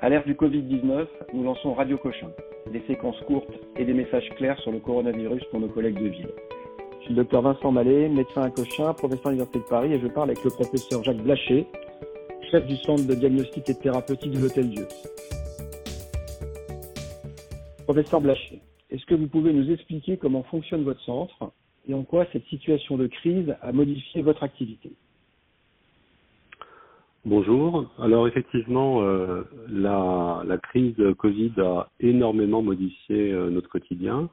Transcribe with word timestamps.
À 0.00 0.08
l'ère 0.08 0.24
du 0.24 0.34
Covid-19, 0.34 1.08
nous 1.34 1.42
lançons 1.42 1.74
Radio 1.74 1.98
Cochin, 1.98 2.30
des 2.72 2.80
séquences 2.86 3.20
courtes 3.26 3.50
et 3.76 3.84
des 3.84 3.94
messages 3.94 4.28
clairs 4.36 4.56
sur 4.60 4.70
le 4.70 4.78
coronavirus 4.78 5.42
pour 5.50 5.58
nos 5.58 5.66
collègues 5.66 5.98
de 6.00 6.06
ville. 6.08 6.28
Je 7.00 7.04
suis 7.06 7.14
le 7.14 7.16
docteur 7.16 7.42
Vincent 7.42 7.72
Mallet, 7.72 8.08
médecin 8.08 8.42
à 8.42 8.50
Cochin, 8.50 8.94
professeur 8.94 9.26
à 9.26 9.30
l'Université 9.30 9.58
de 9.58 9.64
Paris, 9.64 9.92
et 9.94 9.98
je 9.98 10.06
parle 10.06 10.30
avec 10.30 10.44
le 10.44 10.50
professeur 10.50 11.02
Jacques 11.02 11.20
Blaché, 11.24 11.66
chef 12.48 12.64
du 12.68 12.76
centre 12.76 13.08
de 13.08 13.14
diagnostic 13.14 13.68
et 13.68 13.74
de 13.74 13.78
thérapeutique 13.78 14.30
de 14.30 14.38
l'Hôtel 14.38 14.70
Dieu. 14.70 14.86
Professeur 17.84 18.20
Blaché, 18.20 18.60
est-ce 18.90 19.04
que 19.04 19.16
vous 19.16 19.26
pouvez 19.26 19.52
nous 19.52 19.68
expliquer 19.68 20.16
comment 20.16 20.44
fonctionne 20.44 20.84
votre 20.84 21.00
centre 21.00 21.50
et 21.88 21.94
en 21.94 22.04
quoi 22.04 22.24
cette 22.32 22.44
situation 22.44 22.96
de 22.98 23.08
crise 23.08 23.52
a 23.62 23.72
modifié 23.72 24.22
votre 24.22 24.44
activité? 24.44 24.92
Bonjour. 27.28 27.84
Alors 27.98 28.26
effectivement, 28.26 29.02
euh, 29.02 29.42
la, 30.48 30.58
crise 30.58 30.96
Covid 31.18 31.52
a 31.58 31.88
énormément 32.00 32.62
modifié 32.62 33.32
euh, 33.32 33.50
notre 33.50 33.68
quotidien. 33.68 34.28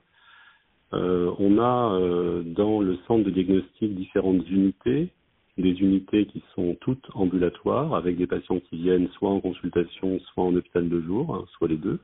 Euh, 0.94 1.32
on 1.40 1.58
a 1.60 2.00
euh, 2.00 2.44
dans 2.44 2.82
le 2.82 2.98
centre 3.08 3.24
de 3.24 3.32
diagnostic 3.32 3.96
différentes 3.96 4.48
unités, 4.50 5.10
des 5.58 5.72
unités 5.82 6.26
qui 6.26 6.44
sont 6.56 6.76
toutes 6.82 7.06
ambulatoires, 7.14 7.96
avec 7.96 8.18
des 8.18 8.28
patients 8.28 8.60
qui 8.60 8.78
viennent 8.78 9.10
soit 9.10 9.30
en 9.30 9.40
consultation, 9.40 10.20
soit 10.20 10.44
en 10.44 10.56
hôpital 10.56 10.90
de 10.90 11.02
jour, 11.02 11.36
hein, 11.36 11.46
soit 11.58 11.68
les 11.68 11.78
deux. 11.78 12.00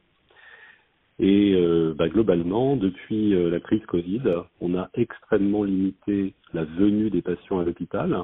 Et 1.19 1.55
bah, 1.99 2.09
globalement, 2.09 2.75
depuis 2.75 3.29
la 3.29 3.59
crise 3.59 3.85
Covid, 3.85 4.21
on 4.59 4.75
a 4.75 4.89
extrêmement 4.95 5.63
limité 5.63 6.33
la 6.51 6.63
venue 6.63 7.11
des 7.11 7.21
patients 7.21 7.59
à 7.59 7.63
l'hôpital 7.63 8.23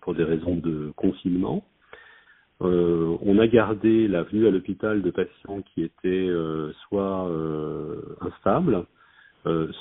pour 0.00 0.14
des 0.14 0.24
raisons 0.24 0.56
de 0.56 0.90
confinement. 0.96 1.62
On 2.60 3.38
a 3.38 3.46
gardé 3.46 4.06
la 4.08 4.22
venue 4.22 4.46
à 4.46 4.50
l'hôpital 4.50 5.02
de 5.02 5.10
patients 5.10 5.62
qui 5.62 5.82
étaient 5.82 6.28
soit 6.88 7.30
instables, 8.20 8.84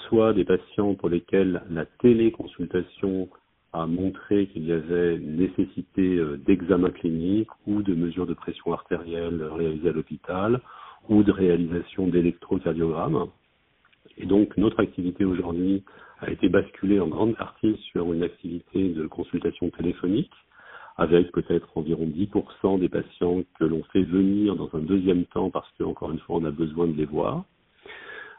soit 0.07 0.33
des 0.33 0.45
patients 0.45 0.95
pour 0.95 1.09
lesquels 1.09 1.61
la 1.69 1.85
téléconsultation 1.85 3.29
a 3.73 3.85
montré 3.85 4.47
qu'il 4.47 4.65
y 4.65 4.71
avait 4.71 5.19
nécessité 5.19 6.19
d'examen 6.45 6.89
clinique 6.89 7.49
ou 7.67 7.81
de 7.81 7.93
mesures 7.93 8.25
de 8.25 8.33
pression 8.33 8.73
artérielle 8.73 9.43
réalisées 9.43 9.89
à 9.89 9.91
l'hôpital 9.91 10.61
ou 11.09 11.23
de 11.23 11.31
réalisation 11.31 12.07
d'électrocardiogramme. 12.07 13.27
Et 14.17 14.25
donc 14.25 14.55
notre 14.57 14.79
activité 14.79 15.25
aujourd'hui 15.25 15.83
a 16.19 16.29
été 16.29 16.49
basculée 16.49 16.99
en 16.99 17.07
grande 17.07 17.35
partie 17.35 17.77
sur 17.91 18.11
une 18.11 18.23
activité 18.23 18.89
de 18.89 19.07
consultation 19.07 19.69
téléphonique, 19.69 20.31
avec 20.99 21.31
peut-être 21.31 21.69
environ 21.75 22.05
10% 22.05 22.77
des 22.77 22.89
patients 22.89 23.41
que 23.57 23.63
l'on 23.63 23.83
fait 23.93 24.03
venir 24.03 24.55
dans 24.57 24.69
un 24.73 24.79
deuxième 24.79 25.23
temps 25.25 25.49
parce 25.49 25.69
qu'encore 25.77 26.11
une 26.11 26.19
fois 26.19 26.37
on 26.37 26.45
a 26.45 26.51
besoin 26.51 26.87
de 26.87 26.93
les 26.93 27.05
voir. 27.05 27.45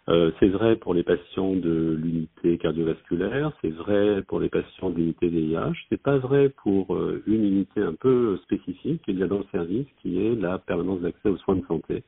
Euh, 0.08 0.30
c'est 0.40 0.48
vrai 0.48 0.76
pour 0.76 0.92
les 0.92 1.02
patients 1.02 1.54
de 1.54 1.96
l'unité 1.98 2.58
cardiovasculaire, 2.58 3.52
c'est 3.62 3.70
vrai 3.70 4.22
pour 4.28 4.40
les 4.40 4.50
patients 4.50 4.90
de 4.90 4.96
l'unité 4.96 5.28
VIH, 5.28 5.86
c'est 5.88 6.02
pas 6.02 6.18
vrai 6.18 6.50
pour 6.62 6.94
euh, 6.94 7.22
une 7.26 7.44
unité 7.44 7.80
un 7.80 7.94
peu 7.94 8.36
spécifique 8.42 9.02
qu'il 9.02 9.18
y 9.18 9.22
a 9.22 9.26
dans 9.26 9.38
le 9.38 9.46
service 9.52 9.86
qui 10.02 10.20
est 10.22 10.34
la 10.34 10.58
permanence 10.58 11.00
d'accès 11.00 11.30
aux 11.30 11.38
soins 11.38 11.56
de 11.56 11.66
santé 11.66 12.02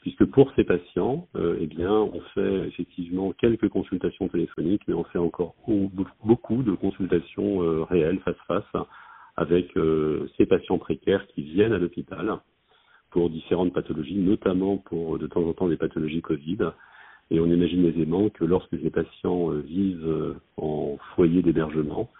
puisque 0.00 0.24
pour 0.26 0.52
ces 0.56 0.64
patients, 0.64 1.28
euh, 1.36 1.56
eh 1.60 1.68
bien, 1.68 1.92
on 1.92 2.20
fait 2.34 2.66
effectivement 2.66 3.32
quelques 3.32 3.68
consultations 3.68 4.26
téléphoniques, 4.26 4.82
mais 4.88 4.94
on 4.94 5.04
fait 5.04 5.18
encore 5.18 5.54
beaucoup 6.24 6.64
de 6.64 6.72
consultations 6.72 7.84
réelles 7.84 8.18
face-face 8.24 8.84
avec 9.36 9.76
euh, 9.76 10.28
ces 10.36 10.46
patients 10.46 10.78
précaires 10.78 11.26
qui 11.28 11.42
viennent 11.42 11.72
à 11.72 11.78
l'hôpital 11.78 12.38
pour 13.10 13.30
différentes 13.30 13.72
pathologies, 13.72 14.16
notamment 14.16 14.78
pour 14.78 15.18
de 15.18 15.26
temps 15.26 15.42
en 15.42 15.52
temps 15.52 15.68
des 15.68 15.76
pathologies 15.76 16.22
Covid. 16.22 16.58
Et 17.30 17.40
on 17.40 17.46
imagine 17.46 17.84
aisément 17.84 18.28
que 18.30 18.44
lorsque 18.44 18.78
ces 18.82 18.90
patients 18.90 19.48
vivent 19.50 20.36
en 20.56 20.98
foyer 21.14 21.42
d'hébergement, 21.42 22.10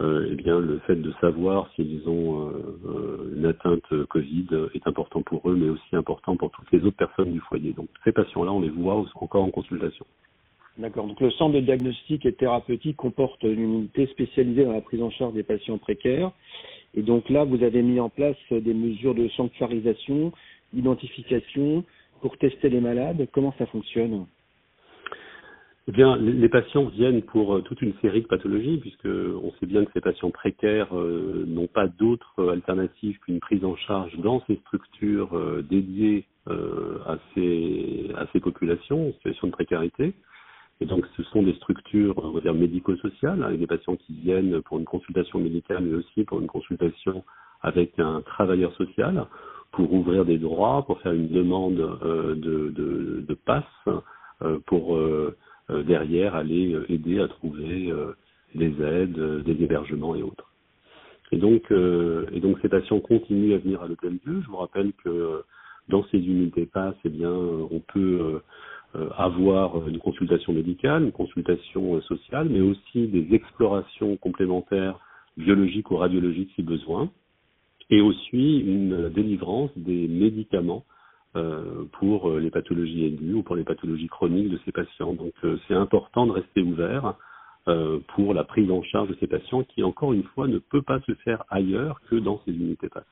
euh, 0.00 0.28
eh 0.30 0.34
bien, 0.36 0.60
le 0.60 0.78
fait 0.80 0.94
de 0.96 1.12
savoir 1.20 1.68
s'ils 1.74 2.08
ont 2.08 2.50
euh, 2.50 2.78
euh, 2.86 3.34
une 3.36 3.46
atteinte 3.46 3.82
Covid 4.10 4.46
est 4.74 4.86
important 4.86 5.22
pour 5.22 5.48
eux, 5.50 5.56
mais 5.56 5.68
aussi 5.68 5.96
important 5.96 6.36
pour 6.36 6.50
toutes 6.52 6.70
les 6.70 6.84
autres 6.84 6.96
personnes 6.96 7.32
du 7.32 7.40
foyer. 7.40 7.72
Donc, 7.72 7.88
ces 8.04 8.12
patients-là, 8.12 8.52
on 8.52 8.60
les 8.60 8.68
voit 8.68 9.04
encore 9.16 9.42
en 9.42 9.50
consultation. 9.50 10.06
D'accord. 10.78 11.06
Donc, 11.08 11.20
le 11.20 11.30
centre 11.32 11.54
de 11.54 11.60
diagnostic 11.60 12.24
et 12.24 12.32
thérapeutique 12.32 12.96
comporte 12.96 13.42
une 13.42 13.60
unité 13.60 14.06
spécialisée 14.06 14.64
dans 14.64 14.72
la 14.72 14.80
prise 14.80 15.02
en 15.02 15.10
charge 15.10 15.34
des 15.34 15.42
patients 15.42 15.78
précaires. 15.78 16.30
Et 16.94 17.02
donc 17.02 17.28
là, 17.28 17.44
vous 17.44 17.62
avez 17.64 17.82
mis 17.82 17.98
en 18.00 18.08
place 18.08 18.36
des 18.50 18.74
mesures 18.74 19.14
de 19.14 19.28
sanctuarisation, 19.30 20.32
d'identification 20.72 21.84
pour 22.20 22.38
tester 22.38 22.68
les 22.68 22.80
malades. 22.80 23.26
Comment 23.32 23.54
ça 23.58 23.66
fonctionne? 23.66 24.26
Eh 25.88 25.92
bien, 25.92 26.16
les 26.16 26.50
patients 26.50 26.84
viennent 26.84 27.22
pour 27.22 27.56
euh, 27.56 27.62
toute 27.62 27.80
une 27.80 27.94
série 28.02 28.20
de 28.20 28.26
pathologies, 28.26 28.76
puisque 28.76 29.06
on 29.06 29.52
sait 29.58 29.64
bien 29.64 29.86
que 29.86 29.92
ces 29.94 30.02
patients 30.02 30.30
précaires 30.30 30.94
euh, 30.94 31.44
n'ont 31.46 31.66
pas 31.66 31.88
d'autre 31.88 32.46
alternative 32.52 33.18
qu'une 33.20 33.40
prise 33.40 33.64
en 33.64 33.74
charge 33.74 34.14
dans 34.18 34.44
ces 34.46 34.56
structures 34.56 35.34
euh, 35.34 35.62
dédiées 35.68 36.24
à, 36.46 37.18
ces, 37.34 38.10
à 38.16 38.26
ces 38.32 38.40
populations 38.40 39.08
en 39.08 39.12
situation 39.12 39.48
de 39.48 39.52
précarité. 39.52 40.14
Et 40.80 40.86
donc, 40.86 41.04
ce 41.16 41.22
sont 41.24 41.42
des 41.42 41.54
structures, 41.54 42.14
on 42.22 42.30
va 42.30 42.40
dire, 42.40 42.54
médico-sociales, 42.54 43.42
avec 43.42 43.58
des 43.58 43.66
patients 43.66 43.96
qui 43.96 44.12
viennent 44.14 44.62
pour 44.62 44.78
une 44.78 44.84
consultation 44.84 45.40
médicale, 45.40 45.82
mais 45.82 45.94
aussi 45.94 46.24
pour 46.24 46.40
une 46.40 46.46
consultation 46.46 47.24
avec 47.62 47.98
un 47.98 48.20
travailleur 48.22 48.72
social, 48.74 49.26
pour 49.72 49.92
ouvrir 49.92 50.24
des 50.24 50.38
droits, 50.38 50.84
pour 50.86 51.00
faire 51.00 51.12
une 51.12 51.28
demande 51.28 51.74
de, 51.74 52.70
de, 52.70 53.24
de 53.26 53.34
passe, 53.34 53.64
pour 54.66 54.96
euh, 55.70 55.82
derrière 55.82 56.34
aller 56.34 56.72
euh, 56.72 56.90
aider 56.90 57.20
à 57.20 57.28
trouver 57.28 57.90
euh, 57.90 58.12
des 58.54 58.72
aides, 58.82 59.42
des 59.44 59.62
hébergements 59.62 60.14
et 60.16 60.22
autres. 60.22 60.50
Et 61.30 61.36
donc, 61.36 61.70
et 61.70 62.40
donc 62.40 62.58
ces 62.62 62.70
patients 62.70 63.00
continuent 63.00 63.52
à 63.52 63.58
venir 63.58 63.82
à 63.82 63.86
l'hôtel 63.86 64.16
Dieu. 64.24 64.40
Je 64.42 64.46
vous 64.46 64.56
rappelle 64.56 64.94
que 65.04 65.42
dans 65.90 66.02
ces 66.04 66.16
unités 66.16 66.64
PASS, 66.64 66.94
eh 67.04 67.10
bien, 67.10 67.30
on 67.30 67.82
peut 67.92 68.40
avoir 69.16 69.86
une 69.88 69.98
consultation 69.98 70.52
médicale, 70.52 71.04
une 71.04 71.12
consultation 71.12 72.00
sociale, 72.02 72.48
mais 72.48 72.60
aussi 72.60 73.06
des 73.08 73.34
explorations 73.34 74.16
complémentaires 74.16 74.98
biologiques 75.36 75.90
ou 75.90 75.96
radiologiques 75.96 76.50
si 76.56 76.62
besoin, 76.62 77.10
et 77.90 78.00
aussi 78.00 78.60
une 78.60 79.08
délivrance 79.10 79.70
des 79.76 80.08
médicaments 80.08 80.84
euh, 81.36 81.84
pour 81.92 82.30
euh, 82.30 82.40
les 82.40 82.50
pathologies 82.50 83.04
aiguës 83.04 83.36
ou 83.36 83.42
pour 83.42 83.54
les 83.54 83.64
pathologies 83.64 84.08
chroniques 84.08 84.48
de 84.48 84.58
ces 84.64 84.72
patients. 84.72 85.12
Donc 85.12 85.34
euh, 85.44 85.58
c'est 85.68 85.74
important 85.74 86.26
de 86.26 86.32
rester 86.32 86.62
ouvert 86.62 87.14
pour 88.14 88.32
la 88.32 88.44
prise 88.44 88.70
en 88.70 88.82
charge 88.82 89.10
de 89.10 89.16
ces 89.20 89.26
patients 89.26 89.62
qui, 89.62 89.82
encore 89.82 90.14
une 90.14 90.22
fois, 90.22 90.48
ne 90.48 90.56
peut 90.56 90.80
pas 90.80 91.00
se 91.00 91.12
faire 91.16 91.44
ailleurs 91.50 92.00
que 92.08 92.16
dans 92.16 92.40
ces 92.46 92.52
unités 92.52 92.88
PASS. 92.88 93.04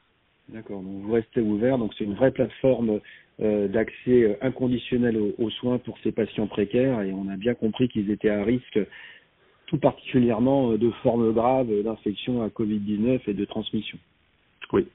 D'accord, 0.48 0.80
donc 0.80 1.02
vous 1.02 1.12
restez 1.12 1.40
ouvert, 1.40 1.78
donc 1.78 1.92
c'est 1.98 2.04
une 2.04 2.14
vraie 2.14 2.30
plateforme 2.30 3.00
d'accès 3.38 4.38
inconditionnel 4.40 5.18
aux, 5.38 5.50
soins 5.50 5.78
pour 5.78 5.98
ces 5.98 6.12
patients 6.12 6.46
précaires 6.46 7.02
et 7.02 7.12
on 7.12 7.28
a 7.28 7.36
bien 7.36 7.54
compris 7.54 7.88
qu'ils 7.88 8.10
étaient 8.10 8.30
à 8.30 8.42
risque 8.42 8.78
tout 9.66 9.76
particulièrement 9.76 10.72
de 10.72 10.90
formes 11.02 11.32
graves 11.32 11.82
d'infection 11.82 12.42
à 12.42 12.48
Covid-19 12.48 13.20
et 13.26 13.34
de 13.34 13.44
transmission. 13.44 13.98
Oui. 14.72 14.86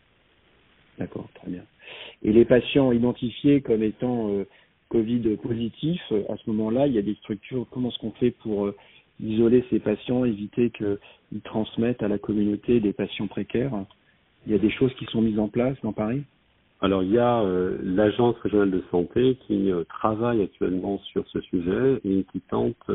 D'accord, 0.98 1.28
très 1.36 1.50
bien. 1.50 1.64
Et 2.24 2.32
les 2.32 2.46
patients 2.46 2.92
identifiés 2.92 3.62
comme 3.62 3.84
étant 3.84 4.30
euh, 4.30 4.48
Covid 4.90 5.38
positifs, 5.38 6.02
euh, 6.12 6.24
à 6.30 6.38
ce 6.38 6.50
moment-là, 6.52 6.88
il 6.88 6.94
y 6.94 7.00
a 7.00 7.02
des 7.02 7.16
structures. 7.16 7.66
Comment 7.72 7.90
est-ce 7.90 8.00
qu'on 8.00 8.12
fait 8.12 8.32
pour 8.32 8.68
euh, 8.68 8.76
isoler 9.20 9.64
ces 9.70 9.80
patients, 9.80 10.26
éviter 10.26 10.70
qu'ils 10.70 11.42
transmettent 11.44 12.04
à 12.04 12.08
la 12.08 12.18
communauté 12.18 12.80
des 12.80 12.94
patients 12.94 13.28
précaires? 13.28 13.74
Il 14.46 14.52
y 14.52 14.56
a 14.56 14.60
des 14.60 14.72
choses 14.72 14.94
qui 14.96 15.06
sont 15.06 15.22
mises 15.22 15.40
en 15.40 15.48
place 15.48 15.78
dans 15.84 15.94
Paris? 15.94 16.24
Alors 16.82 17.04
il 17.04 17.12
y 17.12 17.20
a 17.20 17.44
l'agence 17.84 18.36
régionale 18.40 18.72
de 18.72 18.84
santé 18.90 19.38
qui 19.46 19.72
travaille 19.88 20.42
actuellement 20.42 20.98
sur 21.12 21.28
ce 21.28 21.40
sujet 21.42 22.02
et 22.04 22.26
qui 22.32 22.42
tente 22.42 22.90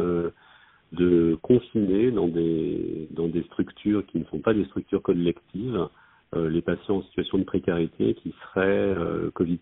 de 0.92 1.38
confiner 1.42 2.10
dans 2.10 2.26
des 2.26 3.06
dans 3.12 3.28
des 3.28 3.42
structures 3.44 4.04
qui 4.06 4.18
ne 4.18 4.24
sont 4.24 4.40
pas 4.40 4.54
des 4.54 4.64
structures 4.64 5.02
collectives 5.02 5.88
euh, 6.34 6.50
les 6.50 6.60
patients 6.60 6.96
en 6.96 7.02
situation 7.02 7.38
de 7.38 7.44
précarité 7.44 8.14
qui 8.14 8.34
seraient 8.42 8.66
euh, 8.66 9.30
Covid+. 9.30 9.60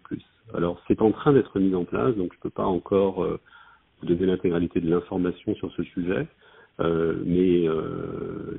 Alors 0.55 0.81
c'est 0.89 1.03
en 1.03 1.13
train 1.13 1.33
d'être 1.35 1.61
mis 1.61 1.75
en 1.75 1.85
place, 1.85 2.15
donc 2.17 2.33
je 2.33 2.39
ne 2.39 2.43
peux 2.43 2.51
pas 2.51 2.65
encore 2.65 3.23
euh, 3.23 3.39
vous 4.01 4.07
donner 4.07 4.27
l'intégralité 4.27 4.81
de 4.81 4.89
l'information 4.89 5.55
sur 5.57 5.71
ce 5.73 5.83
sujet, 5.83 6.27
mais 6.79 7.69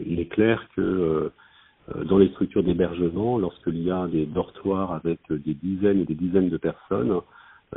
il 0.05 0.19
est 0.19 0.31
clair 0.31 0.65
que 0.75 1.31
dans 2.05 2.17
les 2.17 2.29
structures 2.29 2.63
d'hébergement, 2.63 3.37
lorsqu'il 3.37 3.81
y 3.81 3.91
a 3.91 4.07
des 4.07 4.25
dortoirs 4.25 4.93
avec 4.93 5.19
des 5.29 5.53
dizaines 5.53 5.99
et 5.99 6.05
des 6.05 6.15
dizaines 6.15 6.49
de 6.49 6.57
personnes, 6.57 7.21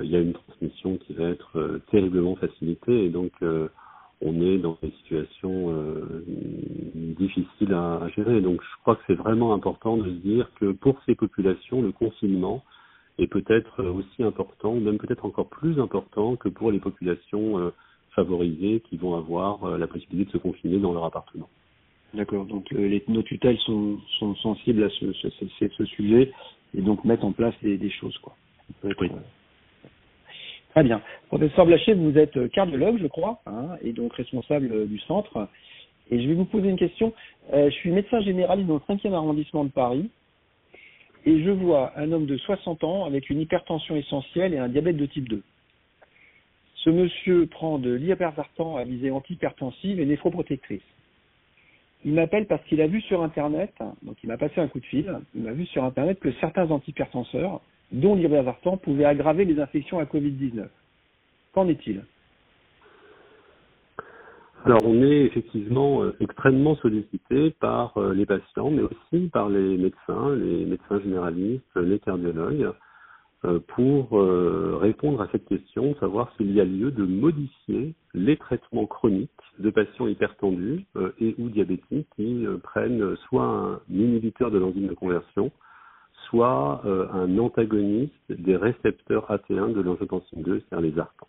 il 0.00 0.10
y 0.10 0.16
a 0.16 0.20
une 0.20 0.32
transmission 0.32 0.96
qui 0.96 1.12
va 1.12 1.28
être 1.28 1.80
terriblement 1.90 2.36
facilitée 2.36 3.04
et 3.04 3.10
donc 3.10 3.32
on 4.20 4.40
est 4.40 4.58
dans 4.58 4.76
des 4.82 4.90
situations 5.02 5.70
euh, 5.70 6.24
difficiles 7.18 7.72
à, 7.72 8.08
gérer. 8.16 8.40
Donc 8.40 8.60
je 8.62 8.80
crois 8.82 8.96
que 8.96 9.02
c'est 9.06 9.14
vraiment 9.14 9.54
important 9.54 9.96
de 9.96 10.04
se 10.04 10.16
dire 10.16 10.50
que 10.60 10.72
pour 10.72 11.00
ces 11.06 11.14
populations, 11.14 11.82
le 11.82 11.92
confinement 11.92 12.64
est 13.18 13.26
peut-être 13.26 13.82
aussi 13.84 14.22
important, 14.22 14.74
ou 14.74 14.80
même 14.80 14.98
peut-être 14.98 15.24
encore 15.24 15.48
plus 15.48 15.80
important 15.80 16.36
que 16.36 16.48
pour 16.48 16.70
les 16.70 16.78
populations 16.78 17.72
favorisées 18.14 18.80
qui 18.88 18.96
vont 18.96 19.16
avoir 19.16 19.76
la 19.76 19.86
possibilité 19.86 20.32
de 20.32 20.38
se 20.38 20.42
confiner 20.42 20.78
dans 20.78 20.92
leur 20.92 21.04
appartement. 21.04 21.48
D'accord. 22.14 22.46
Donc 22.46 22.70
les, 22.70 23.02
nos 23.08 23.22
tutelles 23.22 23.58
sont, 23.58 23.98
sont 24.18 24.34
sensibles 24.36 24.84
à 24.84 24.88
ce, 24.90 25.12
ce, 25.12 25.28
ce, 25.30 25.68
ce, 25.68 25.84
sujet 25.84 26.32
et 26.76 26.80
donc 26.80 27.04
mettent 27.04 27.24
en 27.24 27.32
place 27.32 27.54
des, 27.62 27.76
des 27.76 27.90
choses 27.90 28.16
quoi. 28.18 28.34
oui. 28.84 29.10
Très 30.70 30.84
bien. 30.84 31.02
Professeur 31.28 31.66
Blacher, 31.66 31.94
vous 31.94 32.16
êtes 32.18 32.50
cardiologue, 32.50 32.98
je 33.00 33.06
crois, 33.06 33.40
hein, 33.46 33.76
et 33.82 33.92
donc 33.92 34.12
responsable 34.14 34.86
du 34.86 34.98
centre. 35.00 35.48
Et 36.10 36.22
je 36.22 36.28
vais 36.28 36.34
vous 36.34 36.44
poser 36.44 36.68
une 36.68 36.78
question. 36.78 37.12
Euh, 37.52 37.70
je 37.70 37.74
suis 37.76 37.90
médecin 37.90 38.20
généraliste 38.20 38.68
dans 38.68 38.80
le 38.88 38.94
5e 38.94 39.12
arrondissement 39.12 39.64
de 39.64 39.70
Paris 39.70 40.10
et 41.26 41.42
je 41.42 41.50
vois 41.50 41.92
un 41.96 42.12
homme 42.12 42.26
de 42.26 42.36
60 42.36 42.84
ans 42.84 43.04
avec 43.04 43.28
une 43.28 43.40
hypertension 43.40 43.96
essentielle 43.96 44.54
et 44.54 44.58
un 44.58 44.68
diabète 44.68 44.96
de 44.96 45.06
type 45.06 45.28
2. 45.28 45.42
Ce 46.76 46.90
monsieur 46.90 47.46
prend 47.46 47.78
de 47.78 47.92
l'ipersartan 47.92 48.76
à 48.76 48.84
visée 48.84 49.10
antihypertensive 49.10 50.00
et 50.00 50.06
néphroprotectrice. 50.06 50.82
Il 52.04 52.14
m'appelle 52.14 52.46
parce 52.46 52.62
qu'il 52.64 52.80
a 52.80 52.86
vu 52.86 53.00
sur 53.02 53.22
Internet, 53.22 53.74
donc 54.02 54.16
il 54.22 54.28
m'a 54.28 54.36
passé 54.36 54.60
un 54.60 54.68
coup 54.68 54.78
de 54.80 54.86
fil, 54.86 55.18
il 55.34 55.42
m'a 55.42 55.52
vu 55.52 55.66
sur 55.66 55.82
Internet 55.84 56.20
que 56.20 56.30
certains 56.32 56.70
antihypertenseurs, 56.70 57.60
dont 57.90 58.14
l'ipersartan, 58.14 58.76
pouvaient 58.76 59.04
aggraver 59.04 59.44
les 59.44 59.60
infections 59.60 59.98
à 59.98 60.04
Covid-19. 60.04 60.66
Qu'en 61.52 61.68
est-il? 61.68 62.02
Alors 64.64 64.80
on 64.84 65.02
est 65.02 65.22
effectivement 65.22 66.02
euh, 66.02 66.16
extrêmement 66.20 66.76
sollicité 66.76 67.50
par 67.60 67.96
euh, 67.96 68.12
les 68.12 68.26
patients, 68.26 68.70
mais 68.70 68.82
aussi 68.82 69.28
par 69.28 69.48
les 69.48 69.78
médecins, 69.78 70.34
les 70.34 70.66
médecins 70.66 71.00
généralistes, 71.00 71.76
les 71.76 71.98
cardiologues, 71.98 72.72
euh, 73.44 73.60
pour 73.68 74.20
répondre 74.80 75.20
à 75.20 75.28
cette 75.30 75.46
question, 75.46 75.94
savoir 76.00 76.32
s'il 76.36 76.52
y 76.52 76.60
a 76.60 76.64
lieu 76.64 76.90
de 76.90 77.04
modifier 77.04 77.94
les 78.14 78.36
traitements 78.36 78.86
chroniques 78.86 79.30
de 79.58 79.70
patients 79.70 80.06
hypertendus 80.06 80.86
et 81.20 81.34
ou 81.38 81.48
diabétiques 81.48 82.08
qui 82.16 82.46
prennent 82.62 83.16
soit 83.28 83.44
un 83.44 83.80
inhibiteur 83.90 84.50
de 84.50 84.58
l'enzyme 84.58 84.88
de 84.88 84.94
conversion, 84.94 85.50
soit 86.28 86.82
un 86.84 87.38
antagoniste 87.38 88.12
des 88.30 88.56
récepteurs 88.56 89.30
AT1 89.30 89.74
de 89.74 89.80
l'angiotensine 89.80 90.42
2, 90.42 90.62
c'est-à-dire 90.68 90.90
les 90.90 90.98
ARPAN. 90.98 91.26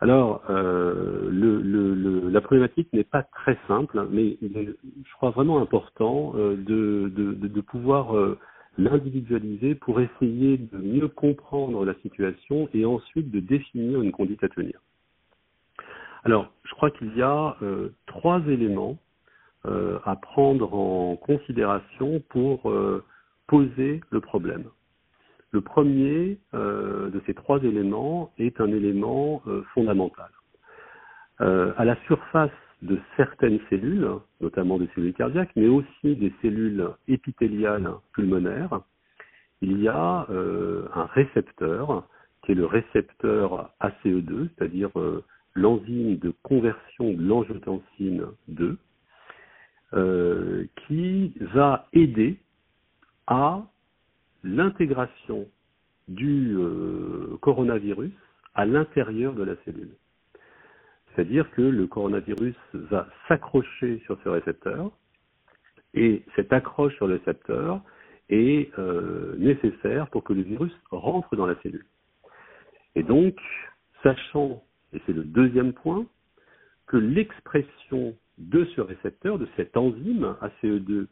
Alors, 0.00 0.42
euh, 0.50 1.30
le, 1.30 2.28
la 2.28 2.40
problématique 2.42 2.92
n'est 2.92 3.04
pas 3.04 3.22
très 3.22 3.56
simple, 3.66 4.06
mais 4.10 4.36
il 4.42 4.56
est, 4.58 4.66
je 4.66 5.12
crois, 5.14 5.30
vraiment 5.30 5.60
important 5.60 6.34
euh, 6.36 6.54
de, 6.54 7.08
de, 7.08 7.60
pouvoir 7.62 8.14
euh, 8.14 8.38
l'individualiser 8.76 9.74
pour 9.74 10.00
essayer 10.00 10.58
de 10.58 10.76
mieux 10.76 11.08
comprendre 11.08 11.84
la 11.86 11.94
situation 12.02 12.68
et 12.74 12.84
ensuite 12.84 13.30
de 13.30 13.40
définir 13.40 14.02
une 14.02 14.12
conduite 14.12 14.44
à 14.44 14.50
tenir. 14.50 14.80
Alors, 16.26 16.50
je 16.64 16.72
crois 16.72 16.90
qu'il 16.90 17.16
y 17.16 17.22
a 17.22 17.56
euh, 17.62 17.90
trois 18.06 18.40
éléments 18.48 18.98
euh, 19.64 20.00
à 20.04 20.16
prendre 20.16 20.74
en 20.74 21.14
considération 21.14 22.20
pour 22.30 22.72
poser 23.46 24.00
le 24.10 24.20
problème. 24.20 24.64
Le 25.52 25.60
premier 25.60 26.40
euh, 26.52 27.10
de 27.10 27.22
ces 27.26 27.34
trois 27.34 27.62
éléments 27.62 28.32
est 28.38 28.60
un 28.60 28.66
élément 28.66 29.40
euh, 29.46 29.62
fondamental. 29.72 30.30
Euh, 31.40 31.72
à 31.76 31.84
la 31.84 31.94
surface 32.06 32.50
de 32.82 32.98
certaines 33.16 33.60
cellules, 33.70 34.10
notamment 34.40 34.78
des 34.78 34.88
cellules 34.96 35.14
cardiaques, 35.14 35.52
mais 35.54 35.68
aussi 35.68 36.16
des 36.16 36.32
cellules 36.42 36.88
épithéliales 37.06 37.88
pulmonaires, 38.14 38.80
il 39.62 39.80
y 39.80 39.88
a 39.88 40.26
un 40.28 41.06
récepteur 41.14 42.04
qui 42.42 42.52
est 42.52 42.56
le 42.56 42.66
récepteur 42.66 43.70
ACE2, 43.80 44.48
c'est-à-dire 44.58 44.90
l'enzyme 45.56 46.18
de 46.18 46.32
conversion 46.42 47.12
de 47.12 47.22
l'angiotensine 47.22 48.26
2, 48.48 48.78
qui 50.86 51.32
va 51.40 51.88
aider 51.92 52.38
à 53.26 53.62
l'intégration 54.44 55.46
du 56.08 56.56
euh, 56.56 57.36
coronavirus 57.40 58.12
à 58.54 58.64
l'intérieur 58.64 59.34
de 59.34 59.42
la 59.42 59.56
cellule. 59.64 59.90
C'est-à-dire 61.14 61.50
que 61.52 61.62
le 61.62 61.86
coronavirus 61.86 62.56
va 62.74 63.08
s'accrocher 63.26 64.00
sur 64.04 64.18
ce 64.22 64.28
récepteur 64.28 64.90
et 65.94 66.22
cette 66.36 66.52
accroche 66.52 66.94
sur 66.96 67.06
le 67.06 67.16
récepteur 67.16 67.80
est 68.28 68.70
euh, 68.78 69.34
nécessaire 69.38 70.08
pour 70.08 70.24
que 70.24 70.32
le 70.32 70.42
virus 70.42 70.72
rentre 70.90 71.34
dans 71.36 71.46
la 71.46 71.54
cellule. 71.62 71.86
Et 72.94 73.02
donc, 73.02 73.36
sachant, 74.02 74.62
et 74.96 75.02
c'est 75.06 75.12
le 75.12 75.24
deuxième 75.24 75.74
point, 75.74 76.06
que 76.86 76.96
l'expression 76.96 78.16
de 78.38 78.64
ce 78.76 78.80
récepteur, 78.80 79.38
de 79.38 79.46
cette 79.56 79.76
enzyme 79.76 80.36
ACE2, 80.40 81.06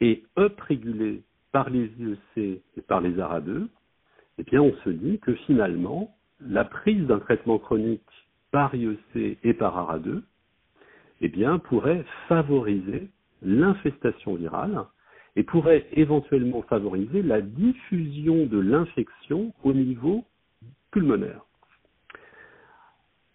est 0.00 0.22
up-régulée 0.38 1.22
par 1.52 1.70
les 1.70 1.90
IEC 1.98 2.62
et 2.76 2.80
par 2.86 3.00
les 3.00 3.14
ARA2, 3.14 3.66
eh 4.38 4.42
bien, 4.44 4.62
on 4.62 4.74
se 4.84 4.90
dit 4.90 5.18
que 5.18 5.34
finalement, 5.46 6.14
la 6.40 6.64
prise 6.64 7.06
d'un 7.06 7.18
traitement 7.18 7.58
chronique 7.58 8.02
par 8.50 8.74
IEC 8.74 9.38
et 9.42 9.54
par 9.54 9.76
ARA2, 9.76 10.22
eh 11.22 11.28
bien, 11.28 11.58
pourrait 11.58 12.04
favoriser 12.28 13.08
l'infestation 13.42 14.34
virale 14.34 14.84
et 15.36 15.42
pourrait 15.42 15.86
éventuellement 15.92 16.62
favoriser 16.62 17.22
la 17.22 17.40
diffusion 17.40 18.46
de 18.46 18.58
l'infection 18.58 19.54
au 19.62 19.72
niveau 19.72 20.24
pulmonaire. 20.90 21.44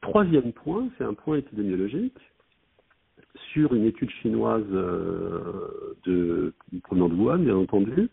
Troisième 0.06 0.54
point, 0.54 0.88
c'est 0.98 1.04
un 1.04 1.16
point 1.16 1.38
épidémiologique. 1.38 2.18
Sur 3.52 3.74
une 3.74 3.86
étude 3.86 4.12
chinoise 4.22 4.64
euh, 4.72 5.96
de 6.06 6.54
provenant 6.84 7.10
de 7.10 7.16
Wuhan, 7.16 7.40
bien 7.40 7.56
entendu, 7.56 8.10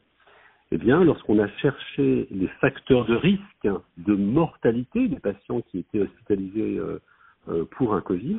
eh 0.70 0.78
bien, 0.78 1.04
lorsqu'on 1.04 1.38
a 1.38 1.48
cherché 1.58 2.28
les 2.30 2.48
facteurs 2.62 3.04
de 3.04 3.14
risque 3.14 3.68
de 3.98 4.14
mortalité 4.14 5.06
des 5.06 5.20
patients 5.20 5.60
qui 5.60 5.80
étaient 5.80 6.00
hospitalisés 6.00 6.78
euh, 6.78 6.98
euh, 7.48 7.66
pour 7.72 7.94
un 7.94 8.00
Covid, 8.00 8.38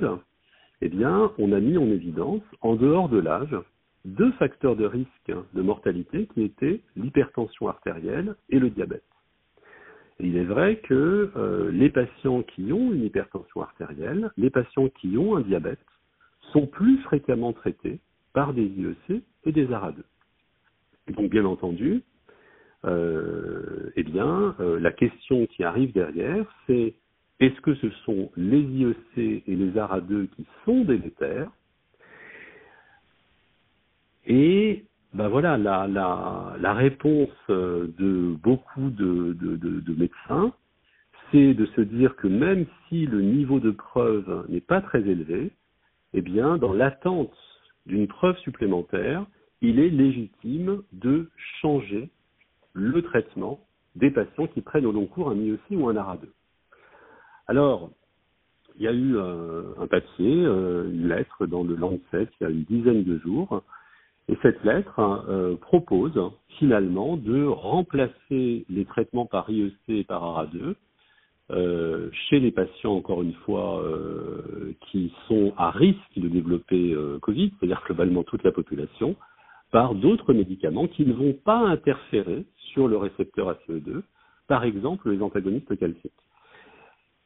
eh 0.81 0.89
bien, 0.89 1.31
on 1.37 1.51
a 1.51 1.59
mis 1.59 1.77
en 1.77 1.85
évidence, 1.85 2.41
en 2.61 2.75
dehors 2.75 3.07
de 3.07 3.19
l'âge, 3.19 3.55
deux 4.03 4.31
facteurs 4.33 4.75
de 4.75 4.85
risque 4.85 5.31
de 5.53 5.61
mortalité 5.61 6.27
qui 6.33 6.41
étaient 6.41 6.81
l'hypertension 6.95 7.67
artérielle 7.67 8.35
et 8.49 8.57
le 8.57 8.71
diabète. 8.71 9.03
Il 10.19 10.37
est 10.37 10.43
vrai 10.43 10.77
que 10.77 11.31
euh, 11.35 11.71
les 11.71 11.89
patients 11.89 12.43
qui 12.43 12.71
ont 12.71 12.91
une 12.91 13.03
hypertension 13.03 13.61
artérielle, 13.61 14.31
les 14.37 14.49
patients 14.49 14.89
qui 14.89 15.17
ont 15.17 15.35
un 15.35 15.41
diabète, 15.41 15.79
sont 16.51 16.67
plus 16.67 16.97
fréquemment 16.99 17.53
traités 17.53 17.99
par 18.33 18.53
des 18.53 18.65
IEC 18.65 19.23
et 19.45 19.51
des 19.51 19.67
ARA2. 19.67 19.97
Et 21.07 21.13
donc, 21.13 21.29
bien 21.29 21.45
entendu, 21.45 22.03
euh, 22.85 23.91
eh 23.95 24.03
bien, 24.03 24.55
euh, 24.59 24.79
la 24.79 24.91
question 24.91 25.45
qui 25.47 25.63
arrive 25.63 25.93
derrière, 25.93 26.45
c'est 26.67 26.93
est-ce 27.39 27.59
que 27.61 27.75
ce 27.75 27.89
sont 28.05 28.31
les 28.35 28.61
IEC 28.61 29.17
et 29.17 29.55
les 29.55 29.71
ARA2 29.71 30.27
qui 30.27 30.45
sont 30.65 30.83
délétères? 30.83 31.51
Et 34.25 34.85
ben 35.13 35.27
voilà, 35.27 35.57
la, 35.57 36.73
réponse 36.73 37.29
de 37.49 38.35
beaucoup 38.41 38.89
de, 38.89 39.33
de, 39.33 39.55
de, 39.57 39.79
de 39.79 39.93
médecins, 39.93 40.53
c'est 41.31 41.53
de 41.53 41.65
se 41.67 41.81
dire 41.81 42.15
que 42.15 42.27
même 42.27 42.65
si 42.87 43.05
le 43.05 43.21
niveau 43.21 43.59
de 43.59 43.71
preuve 43.71 44.45
n'est 44.49 44.61
pas 44.61 44.81
très 44.81 45.01
élevé, 45.01 45.51
eh 46.13 46.21
bien, 46.21 46.57
dans 46.57 46.73
l'attente 46.73 47.35
d'une 47.85 48.07
preuve 48.07 48.37
supplémentaire, 48.39 49.25
il 49.61 49.79
est 49.79 49.89
légitime 49.89 50.83
de 50.91 51.29
changer 51.61 52.09
le 52.73 53.01
traitement 53.01 53.59
des 53.95 54.11
patients 54.11 54.47
qui 54.47 54.61
prennent 54.61 54.85
au 54.85 54.91
long 54.91 55.05
cours 55.05 55.29
un 55.29 55.35
IEC 55.35 55.59
ou 55.71 55.87
un 55.87 55.93
ARA2. 55.93 56.27
Alors, 57.47 57.91
il 58.75 58.83
y 58.83 58.87
a 58.87 58.93
eu 58.93 59.15
euh, 59.17 59.73
un 59.79 59.87
papier, 59.87 60.43
euh, 60.45 60.89
une 60.91 61.07
lettre 61.07 61.45
dans 61.45 61.63
le 61.63 61.75
Lancet 61.75 62.27
il 62.39 62.43
y 62.43 62.45
a 62.45 62.49
une 62.49 62.63
dizaine 62.63 63.03
de 63.03 63.19
jours, 63.19 63.63
et 64.29 64.37
cette 64.41 64.63
lettre 64.63 64.99
euh, 64.99 65.55
propose 65.57 66.19
finalement 66.59 67.17
de 67.17 67.45
remplacer 67.45 68.65
les 68.69 68.85
traitements 68.85 69.25
par 69.25 69.49
IEC 69.49 69.73
et 69.89 70.03
par 70.03 70.23
ARA2 70.23 70.75
chez 72.29 72.39
les 72.39 72.51
patients, 72.51 72.93
encore 72.95 73.21
une 73.21 73.33
fois, 73.45 73.83
qui 74.87 75.13
sont 75.27 75.53
à 75.55 75.69
risque 75.69 76.17
de 76.17 76.27
développer 76.27 76.95
Covid, 77.21 77.51
c'est-à-dire 77.59 77.83
globalement 77.85 78.23
toute 78.23 78.41
la 78.43 78.51
population, 78.51 79.15
par 79.73 79.93
d'autres 79.93 80.33
médicaments 80.33 80.87
qui 80.87 81.05
ne 81.05 81.13
vont 81.13 81.33
pas 81.33 81.57
interférer 81.57 82.45
sur 82.71 82.87
le 82.87 82.97
récepteur 82.97 83.51
ACE2, 83.51 84.01
par 84.47 84.63
exemple 84.63 85.09
les 85.09 85.21
antagonistes 85.21 85.77
calciques. 85.77 86.11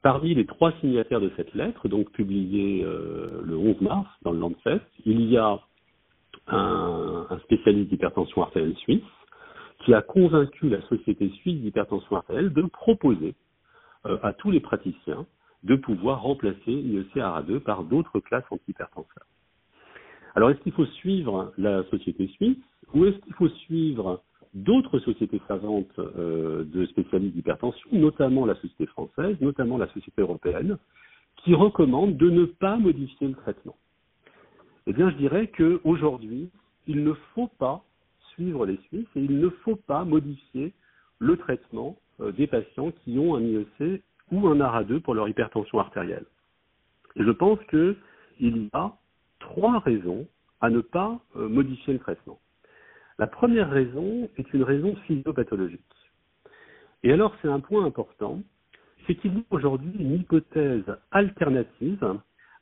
Parmi 0.02 0.34
les 0.34 0.46
trois 0.46 0.72
signataires 0.80 1.20
de 1.20 1.32
cette 1.36 1.54
lettre, 1.54 1.90
donc 1.90 2.10
publiée 2.12 2.84
euh, 2.86 3.42
le 3.44 3.58
11 3.58 3.82
mars 3.82 4.08
dans 4.22 4.32
le 4.32 4.40
Lancet, 4.40 4.80
il 5.06 5.22
y 5.30 5.38
a 5.38 5.60
un, 6.48 7.28
un 7.30 7.40
spécialiste 7.40 7.90
d'hypertension 7.90 8.44
artérielle 8.44 8.76
suisse, 8.78 9.04
qui 9.84 9.94
a 9.94 10.02
convaincu 10.02 10.70
la 10.70 10.82
Société 10.84 11.30
suisse 11.42 11.62
d'hypertension 11.62 12.16
artérielle 12.16 12.54
de 12.54 12.64
proposer 12.64 13.36
euh, 14.06 14.18
à 14.24 14.34
tous 14.34 14.52
les 14.52 14.60
praticiens 14.60 15.26
de 15.64 15.76
pouvoir 15.76 16.22
remplacer 16.22 16.72
IEC-ARA2 16.72 17.60
par 17.60 17.84
d'autres 17.84 18.20
classes 18.20 18.46
antihypertenseurs. 18.52 19.26
Alors, 20.36 20.52
est-ce 20.52 20.60
qu'il 20.60 20.72
faut 20.72 20.86
suivre 20.86 21.52
la 21.58 21.84
société 21.86 22.28
suisse 22.28 22.58
ou 22.94 23.06
est-ce 23.06 23.18
qu'il 23.18 23.34
faut 23.34 23.50
suivre 23.50 24.22
d'autres 24.54 25.00
sociétés 25.00 25.42
savantes 25.48 26.00
euh, 26.00 26.64
de 26.64 26.86
spécialistes 26.86 27.36
d'hypertension, 27.36 27.90
notamment 27.92 28.46
la 28.46 28.56
société 28.56 28.86
française, 28.86 29.36
notamment 29.42 29.78
la 29.78 29.88
société 29.88 30.22
européenne, 30.22 30.78
qui 31.38 31.54
recommandent 31.54 32.18
de 32.18 32.30
ne 32.30 32.46
pas 32.46 32.78
modifier 32.78 33.28
le 33.28 33.36
traitement? 33.36 33.76
Eh 34.90 34.94
bien, 34.94 35.10
je 35.10 35.18
dirais 35.18 35.48
qu'aujourd'hui, 35.48 36.50
il 36.88 37.04
ne 37.04 37.12
faut 37.36 37.50
pas 37.60 37.84
suivre 38.32 38.66
les 38.66 38.78
Suisses 38.88 39.08
et 39.18 39.22
il 39.22 39.38
ne 39.38 39.50
faut 39.50 39.76
pas 39.76 40.06
modifier 40.06 40.74
le 41.20 41.36
traitement 41.36 41.98
euh, 42.22 42.32
des 42.32 42.48
patients 42.48 42.92
qui 43.04 43.20
ont 43.20 43.36
un 43.36 43.42
IEC 43.42 44.02
ou 44.32 44.48
un 44.48 44.56
ARA2 44.56 45.02
pour 45.02 45.14
leur 45.14 45.28
hypertension 45.28 45.80
artérielle. 45.80 46.26
Et 47.18 47.24
je 47.26 47.32
pense 47.32 47.60
qu'il 47.70 47.98
y 48.40 48.70
a 48.72 48.94
trois 49.40 49.80
raisons 49.80 50.26
à 50.62 50.70
ne 50.70 50.80
pas 50.80 51.20
euh, 51.36 51.50
modifier 51.50 51.92
le 51.92 52.00
traitement. 52.00 52.40
La 53.20 53.28
première 53.28 53.70
raison 53.70 54.30
est 54.38 54.54
une 54.54 54.64
raison 54.64 54.96
physiopathologique. 55.06 55.82
Et 57.04 57.12
alors 57.12 57.36
c'est 57.42 57.50
un 57.50 57.60
point 57.60 57.84
important, 57.84 58.42
c'est 59.06 59.16
qu'il 59.16 59.34
y 59.34 59.38
a 59.38 59.44
aujourd'hui 59.50 59.92
une 60.00 60.14
hypothèse 60.14 60.86
alternative 61.12 62.20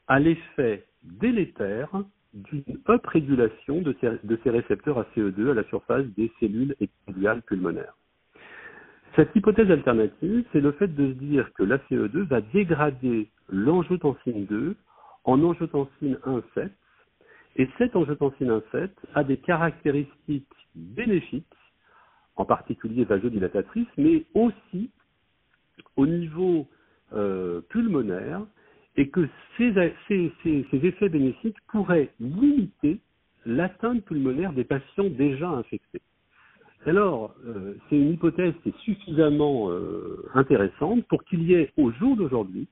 à 0.07 0.19
l'effet 0.19 0.85
délétère 1.05 1.89
d'une 2.33 2.63
uprégulation 2.89 3.81
de 3.81 3.95
ces, 4.01 4.09
de 4.23 4.39
ces 4.43 4.49
récepteurs 4.49 5.01
ACE2 5.01 5.51
à 5.51 5.53
la 5.53 5.63
surface 5.65 6.05
des 6.17 6.31
cellules 6.39 6.75
épithéliales 6.79 7.41
pulmonaires. 7.43 7.95
Cette 9.15 9.33
hypothèse 9.33 9.71
alternative, 9.71 10.43
c'est 10.51 10.59
le 10.59 10.73
fait 10.73 10.93
de 10.93 11.07
se 11.07 11.17
dire 11.17 11.53
que 11.53 11.63
l'ACE2 11.63 12.27
va 12.27 12.41
dégrader 12.41 13.29
l'angiotensine 13.49 14.45
2 14.45 14.75
en 15.23 15.41
angiotensine 15.41 16.17
1,7 16.25 16.69
et 17.57 17.69
cette 17.77 17.95
angiotensine 17.95 18.49
1,7 18.49 18.89
a 19.13 19.23
des 19.23 19.37
caractéristiques 19.37 20.51
bénéfiques, 20.75 21.45
en 22.35 22.43
particulier 22.43 23.05
vasodilatatrices, 23.05 23.87
mais 23.97 24.25
aussi 24.33 24.89
au 25.95 26.05
niveau 26.05 26.67
euh, 27.13 27.61
pulmonaire, 27.69 28.41
et 28.97 29.09
que 29.09 29.27
ces, 29.57 29.73
effets 30.71 31.09
bénéfiques 31.09 31.57
pourraient 31.67 32.09
limiter 32.19 32.99
l'atteinte 33.45 34.03
pulmonaire 34.05 34.53
des 34.53 34.63
patients 34.63 35.09
déjà 35.09 35.49
infectés. 35.49 36.01
Alors, 36.85 37.35
euh, 37.45 37.73
c'est 37.89 37.97
une 37.97 38.13
hypothèse 38.13 38.53
qui 38.61 38.69
est 38.69 38.77
suffisamment 38.79 39.71
euh, 39.71 40.23
intéressante 40.33 41.03
pour 41.07 41.23
qu'il 41.23 41.43
y 41.43 41.53
ait 41.53 41.71
au 41.77 41.91
jour 41.91 42.15
d'aujourd'hui 42.15 42.67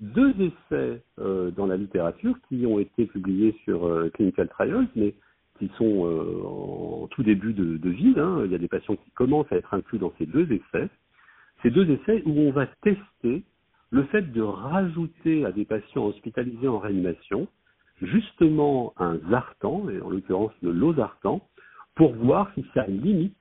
deux 0.00 0.34
essais 0.40 1.02
euh, 1.18 1.50
dans 1.52 1.66
la 1.66 1.78
littérature 1.78 2.36
qui 2.48 2.66
ont 2.66 2.78
été 2.78 3.06
publiés 3.06 3.56
sur 3.64 4.10
Clinical 4.12 4.48
Trials, 4.48 4.88
mais 4.94 5.14
qui 5.58 5.70
sont 5.78 6.04
en 6.44 7.06
tout 7.06 7.22
début 7.22 7.54
de, 7.54 7.78
de 7.78 7.88
vie. 7.88 8.12
Hein. 8.18 8.42
Il 8.44 8.52
y 8.52 8.54
a 8.54 8.58
des 8.58 8.68
patients 8.68 8.96
qui 8.96 9.10
commencent 9.12 9.50
à 9.50 9.56
être 9.56 9.72
inclus 9.72 9.98
dans 9.98 10.12
ces 10.18 10.26
deux 10.26 10.46
essais. 10.52 10.90
Ces 11.62 11.70
deux 11.70 11.90
essais 11.90 12.22
où 12.26 12.38
on 12.40 12.50
va 12.50 12.66
tester 12.82 13.42
le 13.90 14.04
fait 14.04 14.32
de 14.32 14.42
rajouter 14.42 15.44
à 15.44 15.52
des 15.52 15.64
patients 15.64 16.06
hospitalisés 16.06 16.68
en 16.68 16.78
réanimation 16.78 17.46
justement 18.02 18.92
un 18.98 19.18
zartan, 19.30 19.88
et 19.88 20.00
en 20.00 20.10
l'occurrence 20.10 20.52
de 20.62 20.70
l'osartan, 20.70 21.40
pour 21.94 22.12
voir 22.14 22.50
si 22.54 22.64
ça 22.74 22.86
limite 22.86 23.36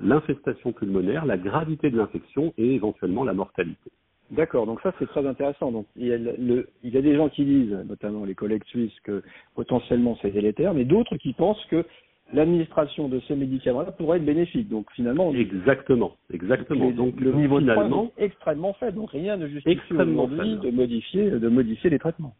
l'infestation 0.00 0.72
pulmonaire, 0.72 1.26
la 1.26 1.38
gravité 1.38 1.90
de 1.90 1.96
l'infection 1.96 2.52
et 2.58 2.74
éventuellement 2.74 3.22
la 3.22 3.34
mortalité. 3.34 3.90
D'accord, 4.30 4.66
donc 4.66 4.80
ça 4.80 4.92
c'est 4.98 5.06
très 5.06 5.26
intéressant. 5.26 5.72
Donc 5.72 5.86
il 5.96 6.06
y, 6.06 6.12
a 6.12 6.18
le, 6.18 6.68
il 6.82 6.94
y, 6.94 6.98
a 6.98 7.02
des 7.02 7.16
gens 7.16 7.28
qui 7.28 7.44
disent, 7.44 7.76
notamment 7.88 8.24
les 8.24 8.34
collègues 8.34 8.64
suisses, 8.66 8.98
que 9.02 9.22
potentiellement 9.54 10.16
c'est 10.22 10.30
délétère, 10.30 10.72
mais 10.72 10.84
d'autres 10.84 11.16
qui 11.16 11.32
pensent 11.32 11.64
que 11.66 11.84
l'administration 12.32 13.08
de 13.08 13.20
ces 13.26 13.34
médicaments-là 13.34 13.92
pourrait 13.92 14.18
être 14.18 14.24
bénéfique. 14.24 14.68
Donc 14.68 14.90
finalement, 14.92 15.32
exactement, 15.32 16.16
exactement. 16.32 16.90
Donc, 16.90 17.20
le 17.20 17.32
niveau 17.32 17.58
finalement, 17.58 18.12
est 18.16 18.26
extrêmement 18.26 18.72
faible. 18.74 18.96
Donc 18.96 19.10
rien 19.10 19.36
ne 19.36 19.48
justifie 19.48 19.92
aujourd'hui 19.92 20.56
de 20.56 20.70
modifier, 20.70 21.30
de 21.30 21.48
modifier 21.48 21.90
les 21.90 21.98
traitements. 21.98 22.34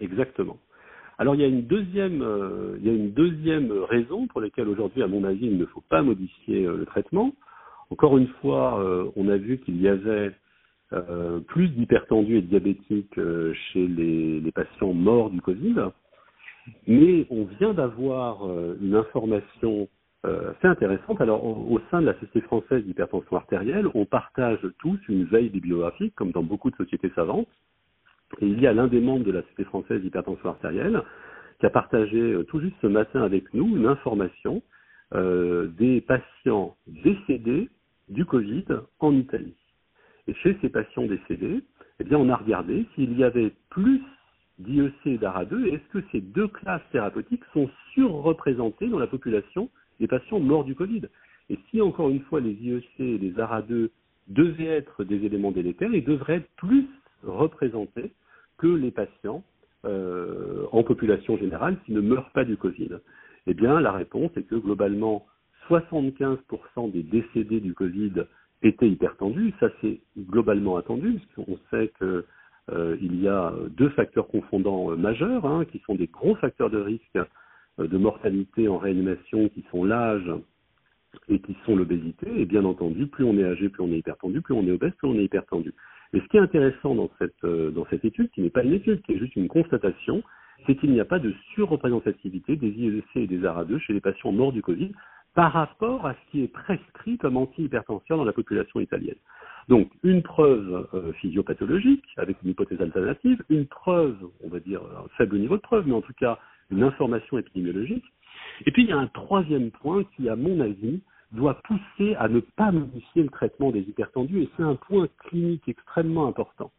Exactement. 0.00 0.58
Alors 1.18 1.34
il 1.34 1.40
y 1.40 1.44
a 1.44 1.48
une 1.48 1.62
deuxième, 1.62 2.22
euh, 2.22 2.76
il 2.80 2.86
y 2.86 2.90
a 2.90 2.92
une 2.92 3.12
deuxième 3.12 3.72
raison 3.72 4.26
pour 4.26 4.40
laquelle 4.40 4.68
aujourd'hui, 4.68 5.02
à 5.02 5.06
mon 5.06 5.24
avis, 5.24 5.46
il 5.46 5.56
ne 5.56 5.64
faut 5.66 5.82
pas 5.88 6.02
modifier 6.02 6.66
euh, 6.66 6.76
le 6.76 6.84
traitement. 6.84 7.32
Encore 7.90 8.18
une 8.18 8.28
fois, 8.42 8.80
euh, 8.80 9.06
on 9.16 9.28
a 9.28 9.36
vu 9.36 9.58
qu'il 9.58 9.80
y 9.80 9.88
avait 9.88 10.32
plus 11.48 11.68
d'hypertendus 11.70 12.36
et 12.36 12.42
de 12.42 12.46
diabétiques 12.46 13.16
chez 13.16 13.88
les, 13.88 14.38
les, 14.38 14.52
patients 14.52 14.92
morts 14.92 15.30
du 15.30 15.40
Covid. 15.40 15.74
Mais 16.86 17.26
on 17.30 17.44
vient 17.44 17.74
d'avoir 17.74 18.46
euh, 18.46 18.76
une 18.80 18.94
information 18.94 19.88
assez 20.24 20.66
intéressante. 20.66 21.20
Alors, 21.20 21.44
au, 21.46 21.80
sein 21.88 22.00
de 22.00 22.06
la 22.06 22.14
Société 22.14 22.40
française 22.40 22.82
d'hypertension 22.82 23.36
artérielle, 23.36 23.86
on 23.94 24.06
partage 24.06 24.58
tous 24.80 24.98
une 25.08 25.22
veille 25.22 25.50
bibliographique, 25.50 26.16
comme 26.16 26.32
dans 26.32 26.42
beaucoup 26.42 26.68
de 26.68 26.74
sociétés 26.74 27.12
savantes. 27.14 27.46
Et 28.40 28.48
il 28.48 28.60
y 28.60 28.66
a 28.66 28.72
l'un 28.72 28.88
des 28.88 29.00
membres 29.00 29.24
de 29.24 29.30
la 29.30 29.42
Société 29.42 29.62
française 29.62 30.02
d'hypertension 30.02 30.48
artérielle 30.48 31.00
qui 31.60 31.66
a 31.66 31.70
partagé 31.70 32.36
tout 32.48 32.58
juste 32.58 32.74
ce 32.82 32.88
matin 32.88 33.22
avec 33.22 33.54
nous 33.54 33.76
une 33.76 33.86
information 33.86 34.62
euh, 35.14 35.68
des 35.78 36.00
patients 36.00 36.76
décédés 36.88 37.70
du 38.08 38.24
Covid 38.24 38.64
en 38.98 39.14
Italie. 39.14 39.54
Et 40.26 40.34
chez 40.34 40.58
ces 40.60 40.68
patients 40.68 41.06
décédés, 41.06 41.62
eh 42.00 42.04
bien, 42.04 42.18
on 42.18 42.28
a 42.28 42.34
regardé 42.34 42.86
s'il 42.94 43.16
y 43.16 43.22
avait 43.22 43.52
plus 43.70 44.02
d'IEC 44.58 44.94
et 45.06 45.18
d'ARA2 45.18 45.66
et 45.66 45.74
est-ce 45.74 45.88
que 45.92 46.04
ces 46.12 46.20
deux 46.20 46.48
classes 46.48 46.82
thérapeutiques 46.92 47.44
sont 47.52 47.68
surreprésentées 47.92 48.88
dans 48.88 48.98
la 48.98 49.06
population 49.06 49.70
des 50.00 50.06
patients 50.06 50.40
morts 50.40 50.64
du 50.64 50.74
Covid? 50.74 51.02
Et 51.50 51.58
si, 51.70 51.80
encore 51.80 52.10
une 52.10 52.22
fois, 52.22 52.40
les 52.40 52.52
IEC 52.52 52.88
et 52.98 53.18
les 53.18 53.32
ARA2 53.32 53.90
devaient 54.28 54.64
être 54.66 55.04
des 55.04 55.24
éléments 55.24 55.52
délétères, 55.52 55.92
ils 55.92 56.04
devraient 56.04 56.36
être 56.36 56.50
plus 56.56 56.86
représentés 57.22 58.12
que 58.58 58.66
les 58.66 58.90
patients 58.90 59.44
euh, 59.84 60.66
en 60.72 60.82
population 60.82 61.36
générale 61.36 61.76
qui 61.84 61.92
ne 61.92 62.00
meurent 62.00 62.30
pas 62.30 62.44
du 62.44 62.56
Covid. 62.56 62.98
Eh 63.46 63.54
bien, 63.54 63.80
la 63.80 63.92
réponse 63.92 64.30
est 64.36 64.42
que 64.42 64.56
globalement, 64.56 65.26
75% 65.68 66.90
des 66.90 67.02
décédés 67.02 67.60
du 67.60 67.74
Covid 67.74 68.12
était 68.62 68.88
hypertendu. 68.88 69.52
Ça, 69.60 69.68
c'est 69.80 70.00
globalement 70.18 70.76
attendu, 70.76 71.20
puisqu'on 71.20 71.58
sait 71.70 71.92
que 72.00 72.24
il 72.72 73.20
y 73.20 73.28
a 73.28 73.52
deux 73.70 73.90
facteurs 73.90 74.26
confondants 74.28 74.90
euh, 74.90 74.96
majeurs, 74.96 75.46
hein, 75.46 75.64
qui 75.70 75.80
sont 75.86 75.94
des 75.94 76.06
gros 76.06 76.34
facteurs 76.36 76.70
de 76.70 76.78
risque 76.78 77.18
euh, 77.78 77.86
de 77.86 77.98
mortalité 77.98 78.68
en 78.68 78.78
réanimation, 78.78 79.48
qui 79.50 79.64
sont 79.70 79.84
l'âge 79.84 80.30
et 81.28 81.38
qui 81.40 81.56
sont 81.64 81.76
l'obésité. 81.76 82.26
Et 82.40 82.44
bien 82.44 82.64
entendu, 82.64 83.06
plus 83.06 83.24
on 83.24 83.38
est 83.38 83.44
âgé, 83.44 83.68
plus 83.68 83.82
on 83.82 83.92
est 83.92 83.98
hypertendu, 83.98 84.42
plus 84.42 84.54
on 84.54 84.66
est 84.66 84.72
obèse, 84.72 84.92
plus 84.98 85.08
on 85.08 85.14
est 85.14 85.24
hypertendu. 85.24 85.72
Mais 86.12 86.20
ce 86.20 86.26
qui 86.26 86.36
est 86.36 86.40
intéressant 86.40 86.94
dans 86.94 87.10
cette, 87.18 87.44
euh, 87.44 87.70
dans 87.70 87.86
cette 87.90 88.04
étude, 88.04 88.30
qui 88.30 88.42
n'est 88.42 88.50
pas 88.50 88.64
une 88.64 88.72
étude, 88.72 89.02
qui 89.02 89.12
est 89.12 89.18
juste 89.18 89.36
une 89.36 89.48
constatation, 89.48 90.22
c'est 90.66 90.74
qu'il 90.76 90.90
n'y 90.90 91.00
a 91.00 91.04
pas 91.04 91.18
de 91.18 91.32
surreprésentativité 91.54 92.56
des 92.56 92.68
IEC 92.68 93.04
et 93.16 93.26
des 93.26 93.40
ARA2 93.40 93.78
chez 93.78 93.92
les 93.92 94.00
patients 94.00 94.32
morts 94.32 94.52
du 94.52 94.62
Covid, 94.62 94.92
par 95.36 95.52
rapport 95.52 96.06
à 96.06 96.14
ce 96.14 96.30
qui 96.30 96.42
est 96.42 96.48
prescrit 96.48 97.18
comme 97.18 97.36
antihypertenseur 97.36 98.16
dans 98.16 98.24
la 98.24 98.32
population 98.32 98.80
italienne. 98.80 99.18
Donc, 99.68 99.90
une 100.02 100.22
preuve 100.22 100.88
euh, 100.94 101.12
physiopathologique 101.12 102.04
avec 102.16 102.38
une 102.42 102.50
hypothèse 102.50 102.80
alternative, 102.80 103.44
une 103.50 103.66
preuve, 103.66 104.16
on 104.42 104.48
va 104.48 104.60
dire, 104.60 104.80
un 104.82 105.08
faible 105.18 105.38
niveau 105.38 105.56
de 105.56 105.62
preuve, 105.62 105.86
mais 105.86 105.92
en 105.92 106.00
tout 106.00 106.14
cas 106.18 106.38
une 106.70 106.82
information 106.82 107.38
épidémiologique. 107.38 108.04
Et 108.64 108.70
puis, 108.70 108.84
il 108.84 108.88
y 108.88 108.92
a 108.92 108.98
un 108.98 109.08
troisième 109.08 109.70
point 109.70 110.04
qui, 110.16 110.30
à 110.30 110.36
mon 110.36 110.58
avis, 110.60 111.02
doit 111.32 111.60
pousser 111.64 112.14
à 112.14 112.28
ne 112.28 112.40
pas 112.40 112.72
modifier 112.72 113.22
le 113.22 113.28
traitement 113.28 113.72
des 113.72 113.80
hypertendus, 113.80 114.42
et 114.42 114.48
c'est 114.56 114.62
un 114.62 114.76
point 114.76 115.06
clinique 115.18 115.68
extrêmement 115.68 116.26
important, 116.28 116.72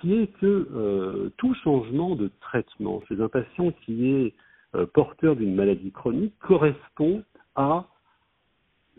qui 0.00 0.16
est 0.16 0.26
que 0.38 0.68
euh, 0.74 1.30
tout 1.38 1.54
changement 1.64 2.14
de 2.14 2.30
traitement 2.40 3.02
chez 3.08 3.22
un 3.22 3.28
patient 3.28 3.72
qui 3.86 4.10
est 4.10 4.34
euh, 4.74 4.84
porteur 4.86 5.34
d'une 5.34 5.54
maladie 5.54 5.92
chronique 5.92 6.34
correspond 6.40 7.24
à 7.60 7.86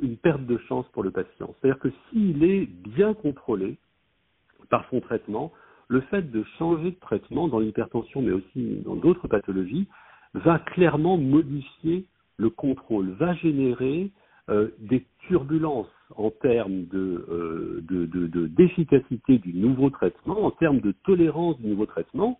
une 0.02 0.18
perte 0.18 0.46
de 0.46 0.58
chance 0.70 0.86
pour 0.94 1.04
le 1.04 1.12
patient. 1.12 1.54
C'est-à-dire 1.60 1.80
que 1.80 1.90
s'il 2.10 2.44
est 2.44 2.66
bien 2.66 3.14
contrôlé 3.14 3.78
par 4.70 4.88
son 4.90 5.02
traitement, 5.02 5.52
le 5.88 6.02
fait 6.02 6.32
de 6.32 6.44
changer 6.58 6.92
de 6.92 7.00
traitement 7.00 7.48
dans 7.48 7.60
l'hypertension, 7.60 8.22
mais 8.22 8.32
aussi 8.32 8.82
dans 8.86 8.96
d'autres 8.96 9.28
pathologies, 9.28 9.88
va 10.34 10.60
clairement 10.60 11.18
modifier 11.18 12.06
le 12.38 12.50
contrôle, 12.50 13.10
va 13.12 13.34
générer 13.36 14.12
euh, 14.50 14.70
des 14.80 15.06
turbulences 15.28 15.92
en 16.16 16.32
termes 16.32 16.86
euh, 16.94 17.82
de, 17.84 18.48
d'efficacité 18.48 19.38
du 19.38 19.54
nouveau 19.54 19.90
traitement, 19.90 20.46
en 20.46 20.52
termes 20.52 20.80
de 20.80 20.94
tolérance 21.04 21.60
du 21.60 21.68
nouveau 21.68 21.86
traitement, 21.86 22.40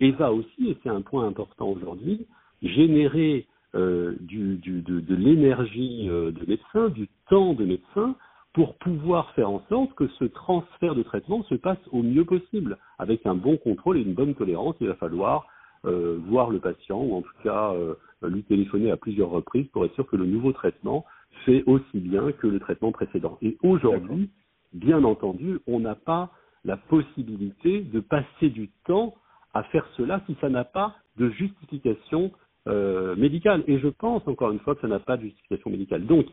et 0.00 0.12
va 0.12 0.32
aussi, 0.32 0.68
et 0.68 0.78
c'est 0.82 0.88
un 0.88 1.02
point 1.02 1.26
important 1.26 1.68
aujourd'hui, 1.68 2.26
générer 2.62 3.46
du, 3.74 4.56
du, 4.56 4.82
de, 4.82 5.00
de 5.00 5.14
l'énergie 5.14 6.06
de 6.06 6.46
médecin, 6.46 6.88
du 6.90 7.08
temps 7.28 7.54
de 7.54 7.64
médecin, 7.64 8.14
pour 8.54 8.76
pouvoir 8.76 9.32
faire 9.32 9.50
en 9.50 9.62
sorte 9.68 9.94
que 9.94 10.06
ce 10.18 10.24
transfert 10.24 10.94
de 10.94 11.02
traitement 11.02 11.42
se 11.44 11.56
passe 11.56 11.78
au 11.90 12.02
mieux 12.02 12.24
possible, 12.24 12.78
avec 12.98 13.26
un 13.26 13.34
bon 13.34 13.56
contrôle 13.56 13.98
et 13.98 14.02
une 14.02 14.14
bonne 14.14 14.34
tolérance. 14.34 14.76
Il 14.80 14.86
va 14.86 14.94
falloir 14.94 15.46
euh, 15.84 16.18
voir 16.28 16.50
le 16.50 16.60
patient, 16.60 17.02
ou 17.02 17.16
en 17.16 17.22
tout 17.22 17.42
cas 17.42 17.74
euh, 17.74 17.94
lui 18.22 18.44
téléphoner 18.44 18.92
à 18.92 18.96
plusieurs 18.96 19.28
reprises 19.28 19.66
pour 19.68 19.84
être 19.84 19.94
sûr 19.94 20.06
que 20.06 20.16
le 20.16 20.24
nouveau 20.24 20.52
traitement 20.52 21.04
fait 21.44 21.64
aussi 21.66 21.98
bien 21.98 22.30
que 22.32 22.46
le 22.46 22.60
traitement 22.60 22.92
précédent. 22.92 23.38
Et 23.42 23.58
aujourd'hui, 23.62 24.30
bien 24.72 25.02
entendu, 25.02 25.58
on 25.66 25.80
n'a 25.80 25.96
pas 25.96 26.30
la 26.64 26.76
possibilité 26.76 27.82
de 27.82 28.00
passer 28.00 28.50
du 28.50 28.70
temps 28.86 29.14
à 29.52 29.64
faire 29.64 29.86
cela 29.96 30.22
si 30.26 30.36
ça 30.40 30.48
n'a 30.48 30.64
pas 30.64 30.94
de 31.18 31.28
justification 31.30 32.30
euh, 32.66 33.16
médicale. 33.16 33.64
Et 33.66 33.78
je 33.78 33.88
pense 33.88 34.26
encore 34.26 34.50
une 34.50 34.60
fois 34.60 34.74
que 34.74 34.80
ça 34.80 34.88
n'a 34.88 35.00
pas 35.00 35.16
de 35.16 35.22
justification 35.22 35.70
médicale. 35.70 36.06
Donc, 36.06 36.26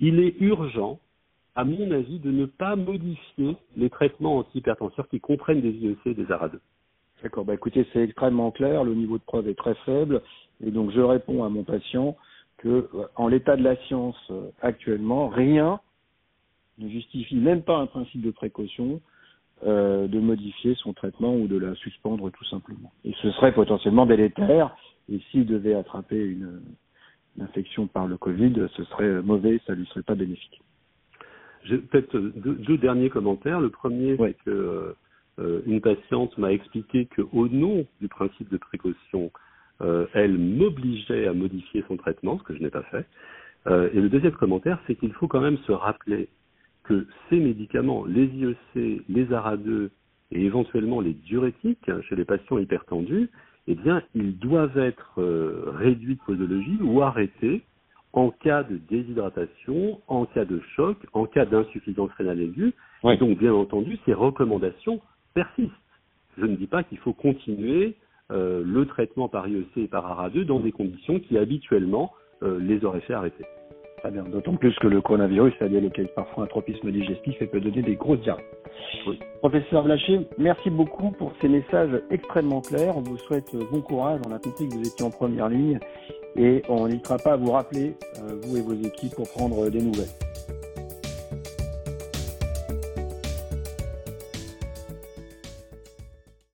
il 0.00 0.20
est 0.20 0.40
urgent 0.40 0.98
à 1.54 1.64
mon 1.64 1.90
avis, 1.90 2.18
de 2.18 2.30
ne 2.30 2.46
pas 2.46 2.76
modifier 2.76 3.56
les 3.76 3.90
traitements 3.90 4.38
antihypertenseurs 4.38 5.08
qui 5.08 5.20
comprennent 5.20 5.60
des 5.60 5.70
IEC 5.70 5.98
et 6.06 6.14
des 6.14 6.24
ARA2. 6.24 6.58
D'accord, 7.22 7.44
bah 7.44 7.54
écoutez, 7.54 7.86
c'est 7.92 8.02
extrêmement 8.02 8.50
clair, 8.50 8.84
le 8.84 8.94
niveau 8.94 9.18
de 9.18 9.22
preuve 9.22 9.48
est 9.48 9.54
très 9.54 9.74
faible, 9.86 10.22
et 10.64 10.70
donc 10.70 10.90
je 10.90 11.00
réponds 11.00 11.44
à 11.44 11.48
mon 11.48 11.62
patient 11.62 12.16
que, 12.58 12.88
euh, 12.94 13.06
en 13.16 13.28
l'état 13.28 13.56
de 13.56 13.62
la 13.62 13.76
science 13.84 14.16
euh, 14.30 14.50
actuellement, 14.60 15.28
rien 15.28 15.80
ne 16.78 16.88
justifie, 16.88 17.36
même 17.36 17.62
pas 17.62 17.76
un 17.76 17.86
principe 17.86 18.22
de 18.22 18.30
précaution, 18.30 19.00
euh, 19.64 20.08
de 20.08 20.18
modifier 20.18 20.74
son 20.76 20.92
traitement 20.94 21.36
ou 21.36 21.46
de 21.46 21.56
la 21.56 21.74
suspendre 21.76 22.30
tout 22.30 22.44
simplement. 22.46 22.90
Et 23.04 23.12
ce 23.22 23.30
serait 23.32 23.52
potentiellement 23.52 24.06
délétère, 24.06 24.74
et 25.10 25.20
s'il 25.30 25.46
devait 25.46 25.74
attraper 25.74 26.18
une, 26.18 26.60
une 27.36 27.42
infection 27.42 27.86
par 27.86 28.06
le 28.06 28.16
Covid, 28.16 28.68
ce 28.76 28.84
serait 28.84 29.22
mauvais, 29.22 29.60
ça 29.66 29.74
lui 29.74 29.86
serait 29.86 30.02
pas 30.02 30.14
bénéfique. 30.14 30.60
J'ai 31.64 31.78
peut-être 31.78 32.18
deux, 32.18 32.76
derniers 32.76 33.10
commentaires. 33.10 33.60
Le 33.60 33.70
premier, 33.70 34.16
c'est 34.16 34.36
que 34.44 34.94
euh, 35.38 35.62
une 35.66 35.80
patiente 35.80 36.36
m'a 36.36 36.52
expliqué 36.52 37.06
qu'au 37.06 37.48
nom 37.48 37.86
du 38.00 38.08
principe 38.08 38.50
de 38.50 38.56
précaution, 38.56 39.30
euh, 39.80 40.06
elle 40.12 40.38
m'obligeait 40.38 41.26
à 41.26 41.32
modifier 41.32 41.84
son 41.88 41.96
traitement, 41.96 42.38
ce 42.38 42.42
que 42.42 42.54
je 42.54 42.62
n'ai 42.62 42.70
pas 42.70 42.82
fait. 42.84 43.06
Euh, 43.68 43.90
et 43.94 44.00
le 44.00 44.08
deuxième 44.08 44.32
commentaire, 44.32 44.78
c'est 44.86 44.96
qu'il 44.96 45.12
faut 45.12 45.28
quand 45.28 45.40
même 45.40 45.58
se 45.58 45.72
rappeler 45.72 46.28
que 46.82 47.06
ces 47.30 47.38
médicaments, 47.38 48.04
les 48.06 48.26
IEC, 48.26 49.04
les 49.08 49.26
ARA2 49.26 49.90
et 50.32 50.44
éventuellement 50.44 51.00
les 51.00 51.12
diurétiques 51.12 51.90
chez 52.08 52.16
les 52.16 52.24
patients 52.24 52.58
hypertendus, 52.58 53.30
eh 53.68 53.74
bien, 53.74 54.02
ils 54.14 54.38
doivent 54.38 54.78
être 54.78 55.22
réduits 55.78 56.16
de 56.16 56.20
posologie 56.26 56.78
ou 56.82 57.02
arrêtés 57.02 57.62
en 58.12 58.30
cas 58.30 58.62
de 58.62 58.76
déshydratation, 58.76 60.00
en 60.06 60.26
cas 60.26 60.44
de 60.44 60.60
choc, 60.76 60.98
en 61.12 61.26
cas 61.26 61.46
d'insuffisance 61.46 62.10
rénale 62.18 62.40
aiguë. 62.40 62.74
Donc, 63.02 63.38
bien 63.38 63.54
entendu, 63.54 63.98
ces 64.04 64.12
recommandations 64.12 65.00
persistent. 65.34 65.72
Je 66.38 66.44
ne 66.44 66.56
dis 66.56 66.66
pas 66.66 66.82
qu'il 66.82 66.98
faut 66.98 67.12
continuer 67.12 67.96
euh, 68.30 68.62
le 68.64 68.86
traitement 68.86 69.28
par 69.28 69.48
IEC 69.48 69.76
et 69.76 69.88
par 69.88 70.06
ARA2 70.06 70.44
dans 70.44 70.60
des 70.60 70.72
conditions 70.72 71.20
qui 71.20 71.36
habituellement 71.36 72.12
euh, 72.42 72.58
les 72.60 72.84
auraient 72.84 73.00
fait 73.00 73.14
arrêter. 73.14 73.44
Très 74.02 74.10
bien, 74.10 74.24
d'autant 74.24 74.56
plus 74.56 74.74
que 74.80 74.88
le 74.88 75.00
coronavirus 75.00 75.54
a 75.60 75.68
des 75.68 75.80
parfois 76.16 76.42
un 76.42 76.46
tropisme 76.48 76.90
digestif 76.90 77.40
et 77.40 77.46
peut 77.46 77.60
donner 77.60 77.82
des 77.82 77.94
grosses 77.94 78.18
diarrhées. 78.22 78.42
Professeur 79.38 79.84
Blaché, 79.84 80.26
merci 80.38 80.70
beaucoup 80.70 81.12
pour 81.12 81.32
ces 81.40 81.48
messages 81.48 82.02
extrêmement 82.10 82.62
clairs. 82.62 82.96
On 82.96 83.02
vous 83.02 83.16
souhaite 83.18 83.54
bon 83.70 83.80
courage. 83.80 84.18
On 84.26 84.32
a 84.32 84.40
compris 84.40 84.68
que 84.68 84.74
vous 84.74 84.88
étiez 84.88 85.06
en 85.06 85.10
première 85.10 85.48
ligne 85.48 85.78
et 86.34 86.62
on 86.68 86.88
n'hésitera 86.88 87.18
pas 87.18 87.34
à 87.34 87.36
vous 87.36 87.52
rappeler, 87.52 87.94
euh, 88.18 88.40
vous 88.42 88.56
et 88.56 88.62
vos 88.62 88.74
équipes, 88.74 89.14
pour 89.14 89.30
prendre 89.30 89.70
des 89.70 89.80
nouvelles. 89.80 90.10